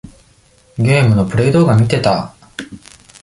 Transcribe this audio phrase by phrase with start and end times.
[0.79, 2.33] ゲームのプレイ動画みてた。